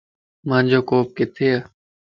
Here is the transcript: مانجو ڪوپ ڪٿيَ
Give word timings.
مانجو 0.49 0.79
ڪوپ 0.89 1.07
ڪٿيَ 1.17 1.51